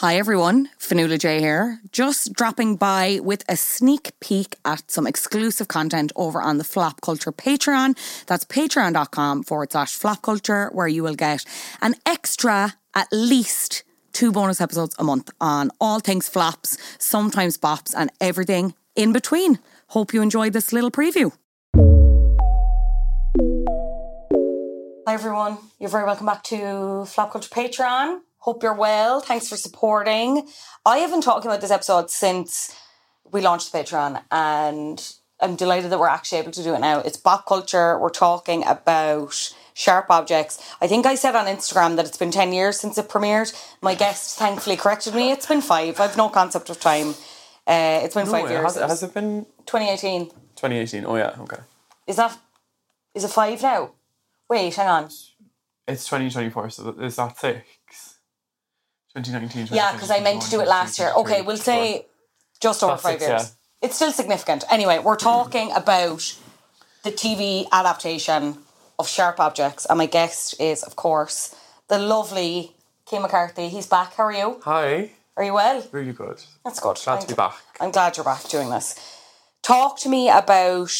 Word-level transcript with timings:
Hi 0.00 0.18
everyone, 0.18 0.68
Fionnuala 0.78 1.18
Jay 1.18 1.40
here. 1.40 1.80
Just 1.90 2.34
dropping 2.34 2.76
by 2.76 3.18
with 3.22 3.42
a 3.48 3.56
sneak 3.56 4.12
peek 4.20 4.56
at 4.62 4.90
some 4.90 5.06
exclusive 5.06 5.68
content 5.68 6.12
over 6.16 6.38
on 6.38 6.58
the 6.58 6.64
Flop 6.64 7.00
Culture 7.00 7.32
Patreon. 7.32 7.96
That's 8.26 8.44
patreon.com 8.44 9.44
forward 9.44 9.72
slash 9.72 9.94
flop 9.94 10.20
culture, 10.20 10.68
where 10.74 10.86
you 10.86 11.02
will 11.02 11.14
get 11.14 11.46
an 11.80 11.94
extra, 12.04 12.74
at 12.94 13.08
least 13.10 13.84
two 14.12 14.32
bonus 14.32 14.60
episodes 14.60 14.94
a 14.98 15.02
month 15.02 15.30
on 15.40 15.70
all 15.80 16.00
things 16.00 16.28
flops, 16.28 16.76
sometimes 16.98 17.56
bops, 17.56 17.94
and 17.96 18.12
everything 18.20 18.74
in 18.96 19.14
between. 19.14 19.58
Hope 19.88 20.12
you 20.12 20.20
enjoyed 20.20 20.52
this 20.52 20.74
little 20.74 20.90
preview. 20.90 21.32
Hi 25.06 25.14
everyone, 25.14 25.56
you're 25.78 25.88
very 25.88 26.04
welcome 26.04 26.26
back 26.26 26.42
to 26.44 27.06
Flop 27.06 27.32
Culture 27.32 27.48
Patreon. 27.48 28.20
Hope 28.46 28.62
you're 28.62 28.74
well. 28.74 29.18
Thanks 29.18 29.48
for 29.48 29.56
supporting. 29.56 30.46
I 30.84 30.98
have 30.98 31.10
been 31.10 31.20
talking 31.20 31.50
about 31.50 31.60
this 31.60 31.72
episode 31.72 32.12
since 32.12 32.72
we 33.32 33.40
launched 33.40 33.72
the 33.72 33.78
Patreon, 33.78 34.22
and 34.30 35.14
I'm 35.40 35.56
delighted 35.56 35.90
that 35.90 35.98
we're 35.98 36.06
actually 36.06 36.38
able 36.38 36.52
to 36.52 36.62
do 36.62 36.72
it 36.72 36.78
now. 36.78 37.00
It's 37.00 37.16
Bop 37.16 37.44
Culture. 37.44 37.98
We're 37.98 38.08
talking 38.08 38.64
about 38.64 39.52
sharp 39.74 40.06
objects. 40.10 40.62
I 40.80 40.86
think 40.86 41.06
I 41.06 41.16
said 41.16 41.34
on 41.34 41.46
Instagram 41.46 41.96
that 41.96 42.06
it's 42.06 42.16
been 42.18 42.30
10 42.30 42.52
years 42.52 42.78
since 42.78 42.96
it 42.98 43.08
premiered. 43.08 43.52
My 43.82 43.96
guest 43.96 44.38
thankfully 44.38 44.76
corrected 44.76 45.16
me. 45.16 45.32
It's 45.32 45.46
been 45.46 45.60
five. 45.60 45.98
I've 45.98 46.16
no 46.16 46.28
concept 46.28 46.70
of 46.70 46.78
time. 46.78 47.16
Uh, 47.66 47.98
it's 48.04 48.14
been 48.14 48.26
No, 48.26 48.30
five 48.30 48.48
years. 48.48 48.62
Has, 48.62 48.76
has 48.76 49.02
it 49.02 49.12
been 49.12 49.44
2018. 49.66 50.26
2018? 50.26 51.04
Oh 51.04 51.16
yeah, 51.16 51.34
okay. 51.40 51.62
Is 52.06 52.14
that, 52.14 52.38
is 53.12 53.24
it 53.24 53.30
five 53.32 53.60
now? 53.60 53.90
Wait, 54.48 54.72
hang 54.72 54.86
on. 54.86 55.04
It's 55.88 56.04
2024, 56.04 56.70
so 56.70 56.90
is 57.00 57.16
that 57.16 57.36
six? 57.36 58.05
2019. 59.22 59.76
Yeah, 59.76 59.92
because 59.92 60.10
I 60.10 60.20
meant 60.20 60.42
to 60.42 60.50
do 60.50 60.60
it 60.60 60.68
last 60.68 60.98
year. 60.98 61.12
Okay, 61.16 61.42
we'll 61.42 61.56
say 61.56 62.06
just 62.60 62.82
over 62.82 62.92
That's 62.92 63.02
five 63.02 63.20
years. 63.20 63.30
yeah. 63.30 63.46
It's 63.82 63.96
still 63.96 64.12
significant. 64.12 64.64
Anyway, 64.70 64.98
we're 64.98 65.16
talking 65.16 65.70
about 65.72 66.36
the 67.02 67.10
TV 67.12 67.66
adaptation 67.70 68.58
of 68.98 69.06
Sharp 69.08 69.38
Objects, 69.38 69.84
and 69.86 69.98
my 69.98 70.06
guest 70.06 70.60
is, 70.60 70.82
of 70.82 70.96
course, 70.96 71.54
the 71.88 71.98
lovely 71.98 72.74
Cian 73.08 73.22
McCarthy. 73.22 73.68
He's 73.68 73.86
back. 73.86 74.14
How 74.14 74.24
are 74.24 74.32
you? 74.32 74.60
Hi, 74.64 75.10
Are 75.36 75.44
you 75.44 75.52
well? 75.54 75.86
really 75.92 76.12
good. 76.12 76.42
That's 76.64 76.80
good. 76.80 76.98
Glad 77.04 77.20
to 77.20 77.26
be 77.28 77.34
back. 77.34 77.56
I'm 77.80 77.90
glad 77.90 78.16
you're 78.16 78.24
back 78.24 78.48
doing 78.48 78.70
this. 78.70 78.94
Talk 79.62 79.98
to 80.00 80.08
me 80.08 80.30
about 80.30 80.90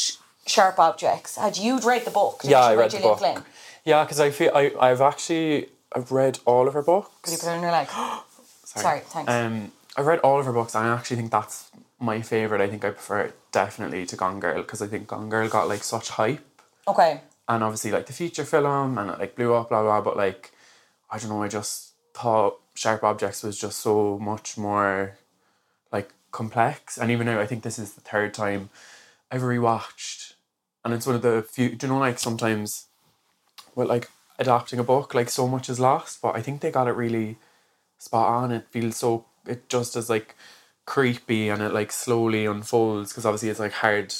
Sharp 0.46 0.78
Objects. 0.78 1.36
Had 1.36 1.56
you 1.56 1.78
read 1.80 2.04
the 2.04 2.10
book? 2.10 2.42
Yeah, 2.44 2.60
I 2.60 2.74
by 2.76 2.82
read 2.82 2.90
the 2.90 2.98
Gillian 2.98 3.10
book. 3.12 3.18
Flynn? 3.18 3.42
Yeah, 3.84 4.04
because 4.04 4.20
I 4.20 4.30
feel 4.30 4.52
I 4.54 4.72
I've 4.78 5.00
actually 5.00 5.68
I've 5.96 6.12
read 6.12 6.40
all 6.44 6.68
of 6.68 6.74
her 6.74 6.82
Did 6.82 6.88
you 6.88 6.92
books. 6.92 7.36
put 7.42 7.48
it 7.48 7.56
on 7.56 7.62
your 7.62 7.72
leg? 7.72 7.88
Sorry, 8.64 9.00
thanks. 9.00 9.32
Um, 9.32 9.72
I've 9.96 10.06
read 10.06 10.18
all 10.18 10.38
of 10.38 10.44
her 10.44 10.52
books, 10.52 10.74
and 10.74 10.86
I 10.86 10.94
actually 10.94 11.16
think 11.16 11.30
that's 11.30 11.70
my 11.98 12.20
favorite. 12.20 12.60
I 12.60 12.68
think 12.68 12.84
I 12.84 12.90
prefer 12.90 13.20
it 13.20 13.38
definitely 13.50 14.04
to 14.06 14.16
Gone 14.16 14.38
Girl 14.38 14.56
because 14.58 14.82
I 14.82 14.88
think 14.88 15.08
Gone 15.08 15.30
Girl 15.30 15.48
got 15.48 15.68
like 15.68 15.82
such 15.82 16.10
hype, 16.10 16.44
okay. 16.86 17.22
and 17.48 17.64
obviously 17.64 17.92
like 17.92 18.04
the 18.04 18.12
feature 18.12 18.44
film 18.44 18.98
and 18.98 19.10
it 19.10 19.18
like 19.18 19.36
blew 19.36 19.54
up, 19.54 19.70
blah 19.70 19.82
blah. 19.82 20.02
But 20.02 20.18
like, 20.18 20.52
I 21.10 21.18
don't 21.18 21.30
know. 21.30 21.42
I 21.42 21.48
just 21.48 21.92
thought 22.12 22.60
Sharp 22.74 23.02
Objects 23.02 23.42
was 23.42 23.58
just 23.58 23.78
so 23.78 24.18
much 24.18 24.58
more 24.58 25.16
like 25.90 26.12
complex, 26.30 26.98
and 26.98 27.10
even 27.10 27.26
now 27.26 27.40
I 27.40 27.46
think 27.46 27.62
this 27.62 27.78
is 27.78 27.94
the 27.94 28.02
third 28.02 28.34
time 28.34 28.68
I've 29.30 29.40
rewatched, 29.40 30.34
and 30.84 30.92
it's 30.92 31.06
one 31.06 31.16
of 31.16 31.22
the 31.22 31.42
few. 31.42 31.70
Do 31.70 31.86
you 31.86 31.92
know 31.94 31.98
like 31.98 32.18
sometimes, 32.18 32.84
with 33.74 33.88
like 33.88 34.10
adapting 34.38 34.78
a 34.78 34.84
book, 34.84 35.14
like 35.14 35.30
so 35.30 35.48
much 35.48 35.68
is 35.68 35.80
lost, 35.80 36.20
but 36.22 36.36
I 36.36 36.42
think 36.42 36.60
they 36.60 36.70
got 36.70 36.88
it 36.88 36.92
really 36.92 37.38
spot 37.98 38.28
on. 38.28 38.52
It 38.52 38.66
feels 38.70 38.96
so. 38.96 39.26
It 39.46 39.68
just 39.68 39.96
is 39.96 40.10
like 40.10 40.34
creepy, 40.84 41.48
and 41.48 41.62
it 41.62 41.72
like 41.72 41.92
slowly 41.92 42.46
unfolds 42.46 43.12
because 43.12 43.26
obviously 43.26 43.48
it's 43.48 43.60
like 43.60 43.72
hard 43.72 44.14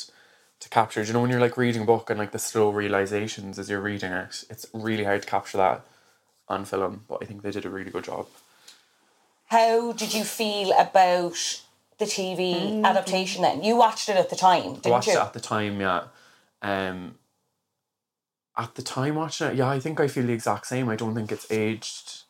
to 0.61 0.69
capture. 0.69 1.03
Do 1.03 1.09
you 1.09 1.13
know 1.13 1.21
when 1.21 1.31
you're 1.31 1.41
like 1.41 1.57
reading 1.57 1.83
a 1.83 1.87
book 1.87 2.11
and 2.11 2.19
like 2.19 2.33
the 2.33 2.39
slow 2.39 2.71
realizations 2.71 3.59
as 3.59 3.69
you're 3.69 3.81
reading 3.81 4.13
it, 4.13 4.45
it's 4.49 4.67
really 4.73 5.05
hard 5.05 5.23
to 5.23 5.29
capture 5.29 5.59
that 5.59 5.85
on 6.49 6.65
film. 6.65 7.05
But 7.09 7.19
I 7.23 7.27
think 7.27 7.43
they 7.43 7.51
did 7.51 7.67
a 7.67 7.71
really 7.71 7.91
good 7.91 8.05
job. 8.05 8.27
How 9.47 9.93
did 9.93 10.13
you 10.13 10.25
feel 10.25 10.73
about 10.73 11.63
the 11.99 12.05
TV 12.05 12.85
adaptation 12.85 13.43
then? 13.43 13.63
You 13.63 13.77
watched 13.77 14.09
it 14.09 14.17
at 14.17 14.29
the 14.29 14.37
time, 14.37 14.75
didn't 14.75 14.87
I 14.87 14.91
watched 14.91 15.09
you? 15.09 15.15
it 15.15 15.21
at 15.21 15.33
the 15.33 15.41
time, 15.41 15.81
yeah. 15.81 16.05
Um, 16.63 17.17
at 18.57 18.75
the 18.75 18.83
time 18.83 19.17
watching 19.17 19.49
it, 19.49 19.57
yeah, 19.57 19.69
I 19.69 19.81
think 19.81 20.01
I 20.01 20.09
feel 20.09 20.27
the 20.27 20.33
exact 20.33 20.67
same. 20.67 20.89
I 20.89 20.97
don't 20.97 21.15
think 21.15 21.31
it's 21.33 21.51
aged 21.51 22.23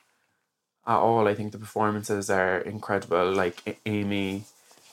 at 0.87 0.97
all. 0.97 1.28
I 1.28 1.34
think 1.34 1.53
the 1.53 1.59
performances 1.59 2.28
are 2.31 2.59
incredible. 2.59 3.32
Like 3.32 3.78
Amy, 3.87 4.44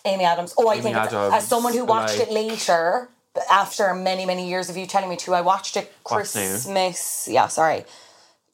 Amy 0.05 0.23
Adams. 0.23 0.53
Oh, 0.57 0.67
I 0.67 0.73
Amy 0.73 0.83
think 0.83 0.97
Adams, 0.97 1.33
as 1.33 1.47
someone 1.47 1.73
who 1.73 1.85
watched 1.85 2.19
like- 2.19 2.27
it 2.29 2.31
later, 2.33 3.09
after 3.49 3.94
many, 3.94 4.25
many 4.25 4.47
years 4.47 4.69
of 4.69 4.77
you 4.77 4.85
telling 4.85 5.09
me 5.09 5.16
to, 5.17 5.33
I 5.33 5.41
watched 5.41 5.75
it 5.77 5.91
Christmas. 6.03 7.27
Yeah, 7.27 7.47
sorry. 7.47 7.85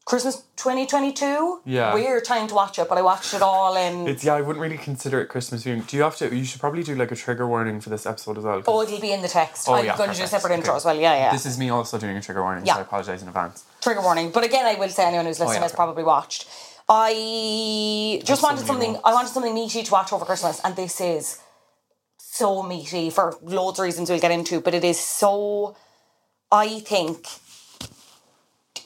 Christmas 0.09 0.37
2022? 0.55 1.61
Yeah. 1.65 1.93
Weird 1.93 2.25
time 2.25 2.47
to 2.47 2.55
watch 2.55 2.79
it, 2.79 2.89
but 2.89 2.97
I 2.97 3.03
watched 3.03 3.35
it 3.35 3.43
all 3.43 3.77
in. 3.77 4.07
it's 4.07 4.23
yeah. 4.23 4.33
I 4.33 4.41
wouldn't 4.41 4.59
really 4.59 4.77
consider 4.77 5.21
it 5.21 5.27
Christmas 5.27 5.61
viewing. 5.61 5.81
Do 5.81 5.95
you 5.97 6.01
have 6.01 6.15
to? 6.17 6.35
You 6.35 6.43
should 6.45 6.59
probably 6.59 6.81
do 6.81 6.95
like 6.95 7.11
a 7.11 7.15
trigger 7.15 7.47
warning 7.47 7.79
for 7.79 7.91
this 7.91 8.07
episode 8.07 8.39
as 8.39 8.43
well. 8.43 8.63
Oh, 8.65 8.81
it'll 8.81 8.99
be 8.99 9.11
in 9.13 9.21
the 9.21 9.27
text. 9.27 9.69
Oh, 9.69 9.75
I'm 9.75 9.85
yeah, 9.85 9.95
going 9.95 10.09
to 10.09 10.15
do 10.15 10.23
a 10.23 10.25
perfect. 10.25 10.41
separate 10.41 10.55
intro 10.55 10.71
Okay. 10.73 10.77
as 10.77 10.85
well. 10.85 10.95
Yeah, 10.99 11.13
yeah. 11.15 11.31
This 11.31 11.45
is 11.45 11.59
me 11.59 11.69
also 11.69 11.99
doing 11.99 12.17
a 12.17 12.21
trigger 12.21 12.41
warning, 12.41 12.65
Yeah. 12.65 12.73
so 12.73 12.79
I 12.79 12.81
apologize 12.81 13.21
in 13.21 13.27
advance. 13.27 13.63
trigger 13.81 14.01
warning. 14.01 14.31
But 14.31 14.43
again, 14.45 14.65
I 14.65 14.75
will 14.79 14.89
say 14.89 15.05
anyone 15.05 15.27
who's 15.27 15.39
listening 15.39 15.57
Oh, 15.57 15.59
yeah, 15.59 15.61
has 15.61 15.71
okay. 15.73 15.75
probably 15.75 16.03
watched. 16.03 16.47
I 16.89 18.19
just 18.25 18.41
so 18.41 18.47
wanted 18.47 18.61
many 18.61 18.67
something. 18.67 18.91
more. 18.93 19.01
I 19.05 19.13
wanted 19.13 19.29
something 19.29 19.53
meaty 19.53 19.83
to 19.83 19.91
watch 19.91 20.11
over 20.11 20.25
Christmas, 20.25 20.59
and 20.63 20.75
this 20.75 20.99
is 20.99 21.37
so 22.17 22.63
meaty 22.63 23.11
for 23.11 23.37
loads 23.43 23.77
of 23.77 23.83
reasons 23.83 24.09
we'll 24.09 24.19
get 24.19 24.31
into. 24.31 24.59
But 24.59 24.73
it 24.73 24.83
is 24.83 24.99
so. 24.99 25.75
I 26.51 26.79
think 26.79 27.27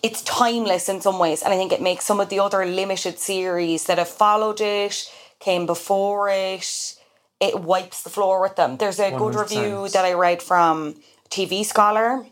it's 0.03 0.22
timeless 0.24 0.90
in 0.90 1.02
some 1.02 1.18
ways, 1.18 1.41
and 1.41 1.53
I 1.53 1.58
think 1.58 1.72
it 1.72 1.81
makes 1.81 2.06
some 2.06 2.19
of 2.19 2.30
the 2.30 2.40
other 2.40 2.66
limited 2.66 3.18
series 3.19 3.86
that 3.86 3.97
have 3.97 4.09
followed 4.09 4.59
it, 4.62 5.09
came 5.40 5.66
before 5.66 6.30
it, 6.30 6.96
it 7.40 7.59
wipes 7.62 8.03
the 8.03 8.09
floor 8.09 8.42
with 8.42 8.56
them. 8.56 8.78
There's 8.78 9.00
a 9.00 9.12
good 9.12 9.34
100%. 9.34 9.42
review 9.42 9.90
that 9.90 10.06
I 10.06 10.13
read 10.13 10.42
from 10.42 10.96
TV 11.30 11.66
Scholar. 11.66 12.25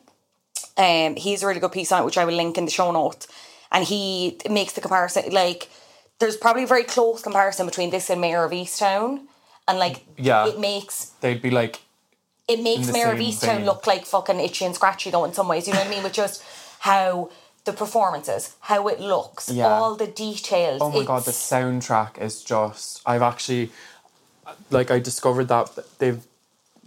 Um, 0.78 1.16
he's 1.16 1.44
a 1.44 1.48
really 1.48 1.60
good 1.60 1.72
piece 1.72 1.92
on 1.92 2.02
it, 2.02 2.06
which 2.06 2.18
I 2.18 2.26
will 2.26 2.34
link 2.36 2.58
in 2.58 2.66
the 2.66 2.72
show 2.72 2.92
notes. 2.92 3.28
And 3.72 3.86
he 3.86 4.38
makes 4.50 4.74
the 4.74 4.82
comparison 4.82 5.32
like 5.32 5.70
there's 6.20 6.38
probably 6.38 6.64
a 6.64 6.68
very 6.68 6.84
close 6.84 7.22
comparison 7.22 7.66
between 7.66 7.90
this 7.90 8.10
and 8.10 8.22
Mare 8.22 8.44
of 8.44 8.52
Easttown, 8.52 9.22
and 9.68 9.80
like 9.80 10.04
Yeah. 10.18 10.46
it 10.48 10.60
makes 10.60 11.06
They'd 11.22 11.42
be 11.42 11.50
like, 11.52 11.80
it 12.48 12.62
makes 12.62 12.92
Mare 12.92 13.12
of 13.14 13.20
Easttown 13.20 13.58
vein. 13.58 13.66
look 13.66 13.88
like 13.88 14.06
fucking 14.06 14.40
itchy 14.40 14.66
and 14.66 14.76
scratchy 14.76 15.10
though 15.10 15.24
in 15.26 15.34
some 15.34 15.48
ways. 15.48 15.68
You 15.68 15.74
know 15.74 15.80
what 15.80 15.88
I 15.88 15.92
mean? 15.92 16.04
With 16.04 16.14
just 16.14 16.44
how 16.80 17.30
the 17.66 17.74
performances, 17.74 18.56
how 18.62 18.88
it 18.88 19.00
looks, 19.00 19.50
Yeah. 19.50 19.68
all 19.68 19.96
the 19.96 20.08
details. 20.08 20.82
oh 20.82 20.90
my 20.92 21.04
god, 21.06 21.24
the 21.26 21.32
soundtrack 21.32 22.20
is 22.20 22.44
just. 22.44 23.02
I've 23.06 23.22
actually, 23.22 23.72
like, 24.70 24.90
I 24.92 25.00
discovered 25.00 25.48
that 25.50 25.70
they've 26.00 26.24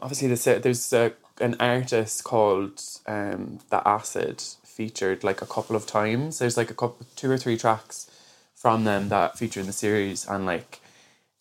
obviously 0.02 0.28
there's 0.28 0.44
there's 0.62 0.92
a, 0.92 1.12
an 1.40 1.56
artist 1.60 2.24
called 2.24 2.80
um 3.06 3.60
the 3.70 3.86
Acid 3.86 4.42
featured 4.64 5.22
like 5.22 5.40
a 5.42 5.46
couple 5.46 5.76
of 5.76 5.86
times. 5.86 6.38
There's 6.40 6.56
like 6.56 6.70
a 6.70 6.74
couple, 6.74 7.06
two 7.16 7.30
or 7.30 7.38
three 7.38 7.56
tracks 7.56 8.10
from 8.54 8.84
them 8.84 9.08
that 9.10 9.38
feature 9.38 9.60
in 9.60 9.66
the 9.66 9.72
series, 9.72 10.26
and 10.26 10.44
like, 10.46 10.80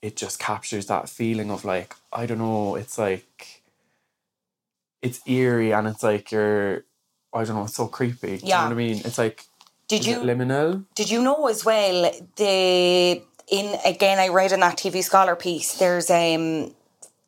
it 0.02 0.16
just 0.16 0.38
captures 0.40 0.86
that 0.88 1.10
feeling 1.10 1.50
of 1.50 1.66
like 1.66 1.96
I 2.12 2.28
don't 2.28 2.38
know. 2.38 2.76
It's 2.76 2.98
like, 3.00 3.64
it's 5.02 5.22
eerie 5.28 5.72
and 5.74 5.88
it's 5.88 6.04
like 6.04 6.32
you're. 6.32 6.86
I 7.34 7.44
don't 7.44 7.56
know. 7.56 7.64
It's 7.64 7.76
so 7.76 7.88
creepy. 7.88 8.38
Do 8.38 8.46
Yeah. 8.46 8.64
you 8.64 8.70
know 8.70 8.76
what 8.76 8.82
I 8.84 8.86
mean? 8.88 9.02
It's 9.06 9.18
like. 9.18 9.46
Did 9.88 10.06
you 10.06 10.18
liminal? 10.20 10.86
Did 10.96 11.12
you 11.12 11.22
know 11.22 11.48
as 11.48 11.66
well 11.66 12.12
the 12.38 13.22
in 13.48 13.80
again 13.86 14.18
I 14.20 14.30
read 14.30 14.52
in 14.52 14.62
that 14.62 14.78
TV 14.78 15.04
Scholar 15.04 15.36
piece 15.36 15.74
there's 15.78 16.10
um 16.10 16.74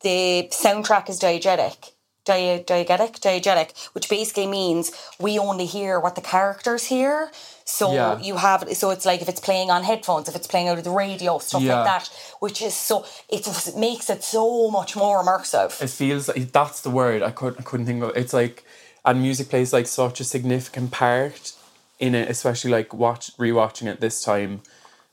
the 0.00 0.48
soundtrack 0.50 1.08
is 1.10 1.20
diegetic. 1.20 1.92
Di- 2.24 2.64
diegetic, 2.66 3.20
diegetic, 3.20 3.88
which 3.94 4.08
basically 4.08 4.48
means 4.48 4.90
we 5.20 5.38
only 5.38 5.66
hear 5.66 6.00
what 6.00 6.14
the 6.16 6.20
characters 6.22 6.84
hear. 6.86 7.30
So 7.64 7.92
Yeah. 7.92 8.18
you 8.18 8.36
have 8.36 8.64
so 8.76 8.90
it's 8.90 9.04
like 9.04 9.20
if 9.22 9.28
it's 9.28 9.38
playing 9.40 9.70
on 9.70 9.84
headphones, 9.84 10.28
if 10.28 10.34
it's 10.34 10.46
playing 10.48 10.68
out 10.68 10.78
of 10.78 10.84
the 10.84 10.90
radio, 10.90 11.38
stuff 11.38 11.62
Yeah. 11.62 11.76
like 11.76 11.84
that, 11.86 12.10
which 12.40 12.62
is 12.62 12.74
so 12.74 13.04
it 13.28 13.46
makes 13.76 14.08
it 14.10 14.24
so 14.24 14.70
much 14.70 14.96
more 14.96 15.22
immersive. 15.22 15.80
it 15.80 15.90
feels 15.90 16.26
like 16.28 16.50
that's 16.52 16.80
the 16.80 16.90
word 16.90 17.22
I 17.22 17.30
couldn't 17.30 17.60
I 17.60 17.62
couldn't 17.62 17.86
think 17.86 18.02
of 18.02 18.16
it's 18.16 18.32
like 18.32 18.64
and 19.06 19.22
music 19.22 19.48
plays 19.48 19.72
like 19.72 19.86
such 19.86 20.20
a 20.20 20.24
significant 20.24 20.90
part 20.90 21.52
in 21.98 22.14
it 22.14 22.28
especially 22.28 22.70
like 22.70 22.92
watch 22.92 23.30
rewatching 23.38 23.86
it 23.86 24.00
this 24.00 24.22
time 24.22 24.60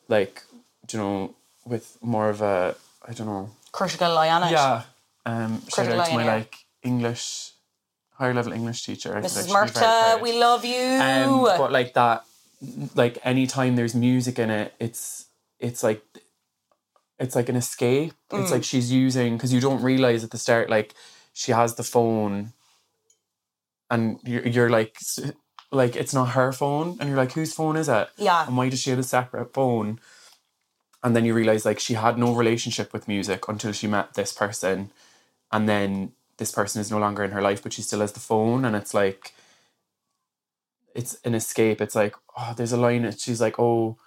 like 0.09 0.43
you 0.91 0.99
know 0.99 1.33
with 1.65 1.97
more 2.01 2.29
of 2.29 2.41
a 2.41 2.75
I 3.07 3.13
don't 3.13 3.27
know 3.27 3.51
Critical 3.71 4.17
eye 4.17 4.29
on 4.29 4.43
it. 4.43 4.51
yeah 4.51 4.83
um 5.25 5.61
shout 5.69 5.87
out 5.87 6.05
to 6.07 6.15
my 6.15 6.25
like 6.25 6.57
English 6.83 7.51
higher 8.19 8.33
level 8.33 8.51
English 8.53 8.83
teacher 8.85 9.15
I 9.17 9.21
Mrs. 9.21 9.47
could 9.47 9.55
actually 9.55 9.67
be 9.67 9.73
very 9.73 9.85
Murta, 9.85 10.21
we 10.21 10.31
love 10.47 10.65
you. 10.65 10.81
um, 11.07 11.43
but 11.61 11.71
like 11.71 11.93
that 11.93 12.23
like 12.95 13.17
anytime 13.23 13.75
there's 13.77 13.95
music 13.95 14.37
in 14.39 14.49
it 14.49 14.73
it's 14.79 15.25
it's 15.59 15.83
like 15.83 16.01
it's 17.19 17.35
like 17.35 17.49
an 17.49 17.55
escape. 17.55 18.13
It's 18.31 18.49
Mm. 18.49 18.55
like 18.55 18.63
she's 18.63 18.91
using 18.91 19.37
because 19.37 19.53
you 19.53 19.61
don't 19.61 19.81
realize 19.81 20.23
at 20.23 20.31
the 20.31 20.37
start 20.37 20.69
like 20.69 20.93
she 21.33 21.51
has 21.51 21.75
the 21.75 21.83
phone, 21.83 22.53
and 23.93 24.19
you're, 24.23 24.45
you're 24.47 24.69
like 24.71 24.97
like 25.71 25.95
it's 25.95 26.13
not 26.13 26.29
her 26.29 26.51
phone, 26.51 26.97
and 26.99 27.07
you're 27.07 27.17
like 27.17 27.33
whose 27.33 27.53
phone 27.53 27.77
is 27.77 27.87
it? 27.87 28.09
Yeah. 28.17 28.47
And 28.47 28.57
why 28.57 28.69
does 28.69 28.79
she 28.79 28.89
have 28.89 28.99
a 28.99 29.03
separate 29.03 29.53
phone? 29.53 29.99
And 31.03 31.15
then 31.15 31.25
you 31.25 31.33
realize 31.33 31.63
like 31.65 31.79
she 31.79 31.93
had 31.93 32.17
no 32.17 32.33
relationship 32.33 32.91
with 32.91 33.07
music 33.07 33.47
until 33.47 33.71
she 33.71 33.87
met 33.87 34.15
this 34.15 34.33
person, 34.33 34.91
and 35.51 35.69
then 35.69 36.13
this 36.37 36.51
person 36.51 36.81
is 36.81 36.89
no 36.89 36.97
longer 36.97 37.23
in 37.23 37.31
her 37.31 37.41
life, 37.41 37.61
but 37.61 37.73
she 37.73 37.83
still 37.83 37.99
has 37.99 38.13
the 38.13 38.19
phone, 38.19 38.65
and 38.65 38.75
it's 38.75 38.95
like 38.95 39.33
it's 40.95 41.17
an 41.23 41.35
escape. 41.35 41.79
It's 41.79 41.95
like 41.95 42.15
oh, 42.35 42.53
there's 42.57 42.73
a 42.73 42.77
line. 42.77 43.03
that 43.03 43.19
She's 43.19 43.41
like 43.41 43.59
oh 43.59 43.97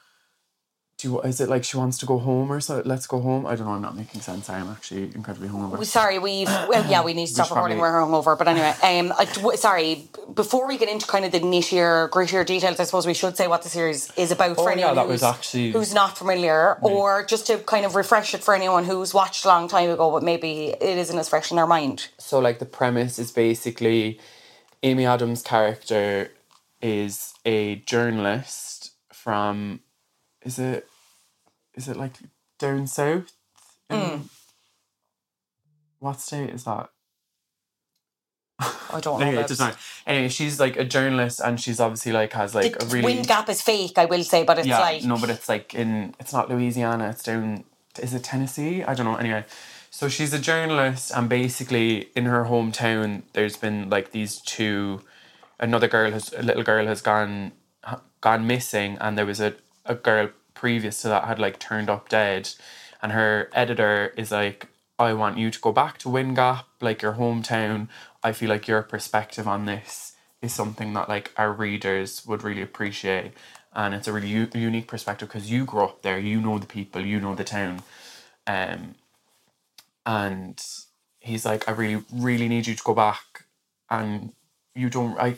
do 0.99 1.09
you, 1.13 1.21
is 1.21 1.43
it 1.43 1.51
like 1.51 1.63
she 1.63 1.77
wants 1.77 1.99
to 1.99 2.07
go 2.07 2.19
home 2.19 2.51
or 2.51 2.59
so? 2.59 2.81
Let's 2.87 3.07
go 3.07 3.21
home. 3.21 3.45
I 3.47 3.55
don't 3.55 3.67
know. 3.67 3.73
I'm 3.75 3.83
not 3.83 3.95
making 3.97 4.23
sense. 4.23 4.49
I 4.49 4.59
am 4.59 4.69
actually 4.71 5.03
incredibly 5.15 5.49
hungover. 5.49 5.85
Sorry, 5.85 6.19
we've 6.19 6.47
well, 6.47 6.91
yeah, 6.91 7.05
we 7.05 7.13
need 7.13 7.27
to 7.27 7.33
stop 7.35 7.49
should 7.49 7.55
recording. 7.55 7.79
probably- 7.79 8.01
We're 8.15 8.23
hungover, 8.23 8.39
but 8.39 8.49
anyway, 8.49 8.71
um, 8.83 9.13
I, 9.19 9.27
w- 9.27 9.59
sorry. 9.59 10.09
Before 10.33 10.67
we 10.67 10.79
get 10.79 10.89
into 10.89 11.07
kind 11.07 11.27
of 11.27 11.33
the 11.33 11.41
nittier, 11.41 12.09
grittier 12.09 12.47
details, 12.47 12.81
I 12.81 12.85
suppose 12.85 13.07
we 13.07 13.13
should 13.13 13.37
say 13.37 13.47
what 13.47 13.61
the 13.63 13.69
series 13.69 14.11
is 14.17 14.31
about 14.31 14.57
for 14.57 14.63
Oh, 14.71 14.73
anyone 14.73 14.91
yeah, 14.91 14.95
that 14.95 15.03
who's, 15.03 15.13
was 15.21 15.23
actually- 15.23 15.73
who's 15.73 15.93
not 15.93 16.17
familiar, 16.17 16.79
or 16.81 17.25
just 17.27 17.47
to 17.49 17.59
kind 17.59 17.85
of 17.85 17.95
refresh 17.95 18.33
it 18.33 18.43
for 18.43 18.55
anyone 18.55 18.85
who's 18.85 19.13
watched 19.13 19.45
a 19.45 19.49
long 19.49 19.69
time 19.69 19.91
ago, 19.91 20.11
but 20.11 20.23
maybe 20.23 20.69
it 20.69 20.97
isn't 20.99 21.19
as 21.19 21.29
fresh 21.29 21.51
in 21.51 21.57
their 21.59 21.67
mind. 21.67 22.09
so 22.17 22.39
like 22.39 22.59
the 22.59 22.65
premise 22.65 23.19
is 23.19 23.31
basically 23.33 24.19
Amy 24.83 25.05
Adams' 25.05 25.43
character 25.43 26.31
is 26.81 27.35
a 27.45 27.77
journalist 27.77 28.93
from 29.13 29.81
is 30.47 30.59
it 30.59 30.89
is 31.75 31.89
it 31.89 31.97
like 31.97 32.15
down 32.59 32.87
south? 32.87 33.33
In, 33.91 34.01
hmm. 34.01 34.23
What 35.99 36.21
state 36.21 36.51
is 36.51 36.65
that? 36.65 36.89
I 38.59 39.01
don't 39.01 39.21
know. 39.21 39.27
Anyway, 39.27 39.43
it 39.43 39.49
doesn't 39.49 39.67
matter. 39.67 39.79
Anyway, 40.07 40.29
she's 40.29 40.59
like 40.59 40.77
a 40.77 40.85
journalist 40.85 41.41
and 41.45 41.61
she's 41.61 41.81
obviously 41.81 42.13
like 42.13 42.33
has 42.33 42.55
like 42.55 42.79
the 42.79 42.85
a 42.85 42.89
really 42.89 43.15
wind 43.15 43.27
gap 43.29 43.49
is 43.49 43.61
fake, 43.61 43.99
I 43.99 44.07
will 44.07 44.25
say, 44.25 44.45
but 44.45 44.59
it's 44.59 44.69
yeah, 44.69 44.79
like 44.79 45.05
no, 45.05 45.19
but 45.19 45.31
it's 45.31 45.49
like 45.49 45.75
in 45.75 46.15
it's 46.21 46.33
not 46.33 46.49
Louisiana. 46.49 47.11
It's 47.11 47.23
down. 47.25 47.65
Is 48.01 48.15
it 48.15 48.25
Tennessee? 48.25 48.85
I 48.85 48.95
don't 48.95 49.07
know. 49.07 49.17
Anyway, 49.17 49.45
so 49.91 50.09
she's 50.09 50.33
a 50.33 50.39
journalist, 50.39 51.11
and 51.15 51.29
basically 51.29 52.11
in 52.15 52.27
her 52.27 52.45
hometown, 52.45 53.23
there's 53.33 53.57
been 53.57 53.91
like 53.91 54.13
these 54.13 54.39
two. 54.39 55.03
Another 55.59 55.89
girl 55.89 56.11
has 56.13 56.33
a 56.35 56.43
little 56.43 56.63
girl 56.63 56.87
has 56.87 57.01
gone 57.01 57.53
gone 58.21 58.47
missing, 58.47 58.99
and 59.01 59.17
there 59.17 59.27
was 59.27 59.41
a 59.41 59.55
a 59.89 59.95
girl 59.95 60.31
previous 60.55 61.03
to 61.03 61.09
that 61.09 61.25
had 61.25 61.39
like 61.39 61.59
turned 61.59 61.91
up 61.91 62.09
dead, 62.09 62.51
and 63.03 63.13
her 63.13 63.51
editor 63.53 64.13
is 64.17 64.31
like, 64.31 64.69
I 64.99 65.13
want 65.13 65.39
you 65.39 65.51
to 65.51 65.61
go 65.61 65.73
back 65.73 65.99
to 65.99 66.09
Wind 66.09 66.37
Gap, 66.37 66.67
like 66.81 67.03
your 67.03 67.15
hometown. 67.15 67.89
I 68.23 68.33
feel 68.33 68.49
like 68.49 68.67
your 68.67 68.83
perspective 68.83 69.47
on 69.47 69.67
this 69.67 70.13
is 70.43 70.53
something 70.53 70.95
that 70.95 71.09
like 71.09 71.33
our 71.37 71.53
readers 71.53 72.27
would 72.27 72.43
really 72.43 72.63
appreciate 72.63 73.33
and 73.75 73.95
it's 73.95 74.09
a 74.09 74.13
really 74.13 74.29
u- 74.29 74.49
unique 74.55 74.87
perspective 74.87 75.29
because 75.29 75.51
you 75.51 75.65
grew 75.65 75.85
up 75.85 76.03
there 76.03 76.19
you 76.19 76.41
know 76.41 76.59
the 76.59 76.67
people 76.67 77.01
you 77.05 77.21
know 77.21 77.35
the 77.35 77.45
town. 77.45 77.83
Um 78.47 78.95
and 80.05 80.63
he's 81.21 81.45
like 81.45 81.69
i 81.69 81.73
really 81.73 82.05
really 82.13 82.49
need 82.49 82.67
you 82.67 82.75
to 82.75 82.83
go 82.85 82.95
back 82.95 83.45
and 83.91 84.33
you 84.75 84.89
don't 84.89 85.19
i 85.19 85.37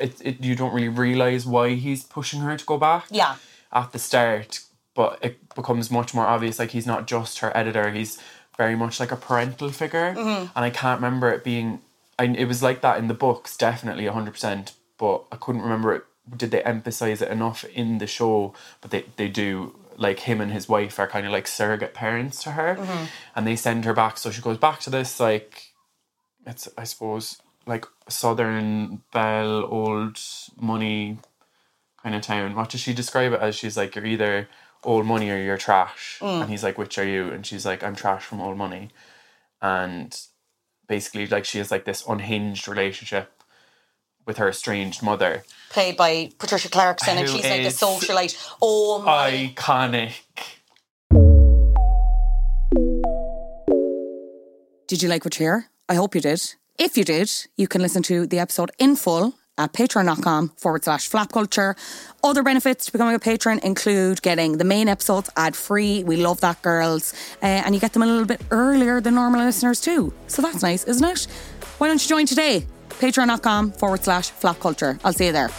it, 0.00 0.20
it 0.24 0.40
you 0.40 0.54
don't 0.54 0.72
really 0.72 0.88
realize 0.88 1.46
why 1.46 1.74
he's 1.74 2.04
pushing 2.04 2.40
her 2.40 2.56
to 2.56 2.64
go 2.64 2.78
back. 2.78 3.06
Yeah, 3.10 3.36
at 3.72 3.92
the 3.92 3.98
start, 3.98 4.60
but 4.94 5.18
it 5.22 5.54
becomes 5.54 5.90
much 5.90 6.14
more 6.14 6.26
obvious. 6.26 6.58
Like 6.58 6.70
he's 6.70 6.86
not 6.86 7.06
just 7.06 7.38
her 7.40 7.56
editor; 7.56 7.90
he's 7.90 8.18
very 8.56 8.76
much 8.76 9.00
like 9.00 9.12
a 9.12 9.16
parental 9.16 9.70
figure. 9.70 10.14
Mm-hmm. 10.14 10.46
And 10.54 10.64
I 10.64 10.70
can't 10.70 11.00
remember 11.00 11.30
it 11.30 11.44
being. 11.44 11.80
I, 12.18 12.24
it 12.24 12.46
was 12.46 12.62
like 12.62 12.80
that 12.80 12.98
in 12.98 13.08
the 13.08 13.14
books, 13.14 13.56
definitely 13.56 14.06
hundred 14.06 14.32
percent. 14.32 14.72
But 14.98 15.24
I 15.30 15.36
couldn't 15.36 15.62
remember 15.62 15.94
it. 15.94 16.04
Did 16.36 16.50
they 16.50 16.62
emphasize 16.62 17.22
it 17.22 17.30
enough 17.30 17.64
in 17.64 17.98
the 17.98 18.06
show? 18.06 18.54
But 18.80 18.90
they 18.90 19.04
they 19.16 19.28
do. 19.28 19.74
Like 19.96 20.20
him 20.20 20.40
and 20.40 20.52
his 20.52 20.68
wife 20.68 21.00
are 21.00 21.08
kind 21.08 21.26
of 21.26 21.32
like 21.32 21.48
surrogate 21.48 21.92
parents 21.92 22.40
to 22.44 22.52
her, 22.52 22.76
mm-hmm. 22.76 23.06
and 23.34 23.46
they 23.46 23.56
send 23.56 23.84
her 23.84 23.92
back. 23.92 24.16
So 24.16 24.30
she 24.30 24.40
goes 24.40 24.56
back 24.56 24.78
to 24.80 24.90
this 24.90 25.18
like 25.18 25.72
it's 26.46 26.68
I 26.78 26.84
suppose 26.84 27.42
like 27.66 27.84
southern 28.08 29.02
belle 29.12 29.64
old 29.64 30.18
money 30.58 31.18
kind 32.02 32.14
of 32.14 32.22
town. 32.22 32.54
What 32.54 32.70
does 32.70 32.80
she 32.80 32.94
describe 32.94 33.32
it 33.32 33.40
as? 33.40 33.54
She's 33.56 33.76
like, 33.76 33.94
you're 33.94 34.06
either 34.06 34.48
old 34.84 35.06
money 35.06 35.30
or 35.30 35.36
you're 35.36 35.56
trash. 35.58 36.18
Mm. 36.20 36.42
And 36.42 36.50
he's 36.50 36.62
like, 36.62 36.78
which 36.78 36.98
are 36.98 37.06
you? 37.06 37.30
And 37.30 37.44
she's 37.44 37.66
like, 37.66 37.82
I'm 37.82 37.96
trash 37.96 38.24
from 38.24 38.40
old 38.40 38.56
money. 38.56 38.90
And 39.60 40.18
basically, 40.86 41.26
like, 41.26 41.44
she 41.44 41.58
has 41.58 41.70
like 41.70 41.84
this 41.84 42.04
unhinged 42.06 42.68
relationship 42.68 43.32
with 44.26 44.36
her 44.36 44.48
estranged 44.48 45.02
mother. 45.02 45.42
played 45.70 45.96
by 45.96 46.30
Patricia 46.38 46.68
Clarkson, 46.68 47.16
and 47.16 47.28
she's 47.28 47.42
like 47.44 47.60
a 47.60 47.66
is- 47.66 47.80
socialite. 47.80 48.36
Oh 48.60 49.00
my! 49.00 49.52
Iconic. 49.54 50.12
Did 54.86 55.02
you 55.02 55.08
like 55.08 55.24
what 55.24 55.38
you 55.38 55.44
hear? 55.44 55.66
I 55.88 55.94
hope 55.94 56.14
you 56.14 56.20
did. 56.20 56.54
If 56.78 56.96
you 56.96 57.04
did, 57.04 57.30
you 57.56 57.66
can 57.66 57.82
listen 57.82 58.02
to 58.04 58.26
the 58.26 58.38
episode 58.38 58.70
in 58.78 58.96
full 58.96 59.34
at 59.58 59.72
patreon.com 59.72 60.50
forward 60.56 60.84
slash 60.84 61.08
flop 61.08 61.32
culture. 61.32 61.76
Other 62.22 62.42
benefits 62.42 62.86
to 62.86 62.92
becoming 62.92 63.14
a 63.14 63.18
patron 63.18 63.60
include 63.62 64.22
getting 64.22 64.58
the 64.58 64.64
main 64.64 64.88
episodes 64.88 65.30
ad 65.36 65.54
free. 65.54 66.04
We 66.04 66.16
love 66.16 66.40
that, 66.40 66.62
girls. 66.62 67.12
Uh, 67.42 67.46
and 67.46 67.74
you 67.74 67.80
get 67.80 67.92
them 67.92 68.02
a 68.02 68.06
little 68.06 68.26
bit 68.26 68.40
earlier 68.50 69.00
than 69.00 69.14
normal 69.14 69.44
listeners, 69.44 69.80
too. 69.80 70.12
So 70.26 70.42
that's 70.42 70.62
nice, 70.62 70.84
isn't 70.84 71.04
it? 71.04 71.26
Why 71.78 71.88
don't 71.88 72.02
you 72.02 72.08
join 72.08 72.26
today? 72.26 72.66
Patreon.com 72.88 73.72
forward 73.72 74.04
slash 74.04 74.30
flop 74.30 74.60
culture. 74.60 74.98
I'll 75.04 75.12
see 75.12 75.26
you 75.26 75.32
there. 75.32 75.50